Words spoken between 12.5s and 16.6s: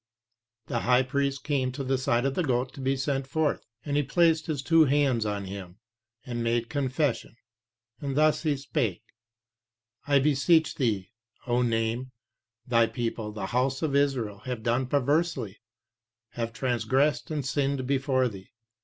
Thy people, the house of Israel, have done perversely, have